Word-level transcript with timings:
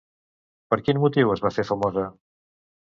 Per 0.73 0.79
quin 0.87 1.03
motiu 1.03 1.37
es 1.37 1.47
va 1.47 1.55
fer 1.59 1.69
famosa? 1.73 2.09